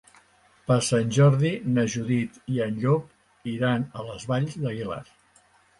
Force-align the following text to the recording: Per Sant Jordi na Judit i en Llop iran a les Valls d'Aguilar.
Per 0.71 0.77
Sant 0.87 1.11
Jordi 1.17 1.51
na 1.75 1.85
Judit 1.97 2.41
i 2.55 2.59
en 2.69 2.81
Llop 2.85 3.49
iran 3.55 3.89
a 4.03 4.11
les 4.11 4.31
Valls 4.35 4.63
d'Aguilar. 4.65 5.03